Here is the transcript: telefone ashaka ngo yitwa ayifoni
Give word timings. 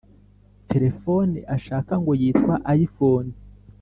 telefone 0.71 1.37
ashaka 1.55 1.93
ngo 2.01 2.11
yitwa 2.21 2.53
ayifoni 2.71 3.33